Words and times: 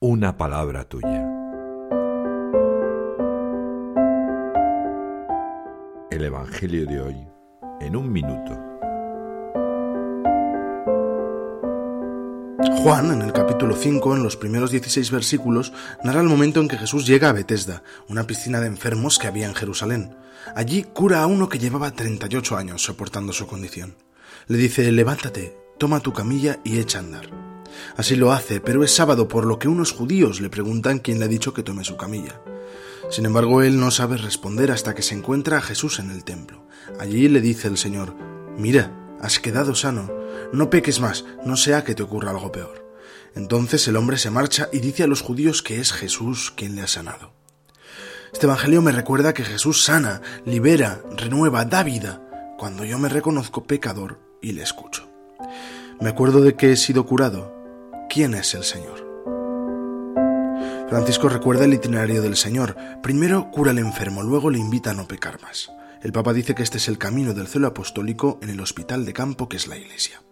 una 0.00 0.36
palabra 0.36 0.84
tuya. 0.84 1.26
El 6.08 6.24
Evangelio 6.24 6.86
de 6.86 7.00
hoy 7.00 7.16
en 7.80 7.96
un 7.96 8.12
minuto. 8.12 8.56
Juan, 12.80 13.10
en 13.10 13.22
el 13.22 13.32
capítulo 13.32 13.74
5, 13.74 14.14
en 14.14 14.22
los 14.22 14.36
primeros 14.36 14.70
16 14.70 15.10
versículos, 15.10 15.72
narra 16.04 16.20
el 16.20 16.28
momento 16.28 16.60
en 16.60 16.68
que 16.68 16.78
Jesús 16.78 17.04
llega 17.04 17.30
a 17.30 17.32
Betesda, 17.32 17.82
una 18.08 18.24
piscina 18.24 18.60
de 18.60 18.68
enfermos 18.68 19.18
que 19.18 19.26
había 19.26 19.46
en 19.46 19.54
Jerusalén. 19.56 20.14
Allí 20.54 20.84
cura 20.84 21.22
a 21.22 21.26
uno 21.26 21.48
que 21.48 21.58
llevaba 21.58 21.90
38 21.90 22.56
años 22.56 22.82
soportando 22.82 23.32
su 23.32 23.48
condición. 23.48 23.96
Le 24.46 24.58
dice, 24.58 24.92
levántate, 24.92 25.56
toma 25.76 25.98
tu 25.98 26.12
camilla 26.12 26.60
y 26.62 26.78
echa 26.78 26.98
a 26.98 27.02
andar. 27.02 27.47
Así 27.96 28.16
lo 28.16 28.32
hace, 28.32 28.60
pero 28.60 28.84
es 28.84 28.94
sábado, 28.94 29.28
por 29.28 29.44
lo 29.44 29.58
que 29.58 29.68
unos 29.68 29.92
judíos 29.92 30.40
le 30.40 30.50
preguntan 30.50 30.98
quién 30.98 31.18
le 31.18 31.26
ha 31.26 31.28
dicho 31.28 31.52
que 31.54 31.62
tome 31.62 31.84
su 31.84 31.96
camilla. 31.96 32.40
Sin 33.10 33.24
embargo, 33.24 33.62
él 33.62 33.80
no 33.80 33.90
sabe 33.90 34.16
responder 34.16 34.70
hasta 34.70 34.94
que 34.94 35.02
se 35.02 35.14
encuentra 35.14 35.58
a 35.58 35.62
Jesús 35.62 35.98
en 35.98 36.10
el 36.10 36.24
templo. 36.24 36.66
Allí 37.00 37.28
le 37.28 37.40
dice 37.40 37.68
el 37.68 37.78
Señor, 37.78 38.14
Mira, 38.56 38.92
has 39.20 39.38
quedado 39.38 39.74
sano, 39.74 40.10
no 40.52 40.70
peques 40.70 41.00
más, 41.00 41.24
no 41.44 41.56
sea 41.56 41.84
que 41.84 41.94
te 41.94 42.02
ocurra 42.02 42.30
algo 42.30 42.52
peor. 42.52 42.86
Entonces 43.34 43.86
el 43.88 43.96
hombre 43.96 44.18
se 44.18 44.30
marcha 44.30 44.68
y 44.72 44.80
dice 44.80 45.04
a 45.04 45.06
los 45.06 45.22
judíos 45.22 45.62
que 45.62 45.80
es 45.80 45.92
Jesús 45.92 46.52
quien 46.56 46.74
le 46.74 46.82
ha 46.82 46.86
sanado. 46.86 47.32
Este 48.32 48.46
Evangelio 48.46 48.82
me 48.82 48.92
recuerda 48.92 49.32
que 49.32 49.44
Jesús 49.44 49.84
sana, 49.84 50.20
libera, 50.44 51.02
renueva, 51.16 51.64
da 51.64 51.82
vida, 51.82 52.20
cuando 52.58 52.84
yo 52.84 52.98
me 52.98 53.08
reconozco 53.08 53.64
pecador 53.64 54.20
y 54.42 54.52
le 54.52 54.62
escucho. 54.62 55.08
Me 56.00 56.10
acuerdo 56.10 56.42
de 56.42 56.54
que 56.54 56.72
he 56.72 56.76
sido 56.76 57.06
curado, 57.06 57.57
quién 58.08 58.34
es 58.34 58.54
el 58.54 58.64
Señor. 58.64 59.06
Francisco 60.88 61.28
recuerda 61.28 61.66
el 61.66 61.74
itinerario 61.74 62.22
del 62.22 62.36
Señor. 62.36 62.74
Primero 63.02 63.50
cura 63.50 63.72
al 63.72 63.78
enfermo, 63.78 64.22
luego 64.22 64.50
le 64.50 64.58
invita 64.58 64.90
a 64.90 64.94
no 64.94 65.06
pecar 65.06 65.40
más. 65.42 65.70
El 66.02 66.12
Papa 66.12 66.32
dice 66.32 66.54
que 66.54 66.62
este 66.62 66.78
es 66.78 66.88
el 66.88 66.96
camino 66.96 67.34
del 67.34 67.48
celo 67.48 67.66
apostólico 67.66 68.38
en 68.42 68.50
el 68.50 68.60
hospital 68.60 69.04
de 69.04 69.12
campo 69.12 69.48
que 69.48 69.56
es 69.56 69.66
la 69.66 69.76
Iglesia. 69.76 70.22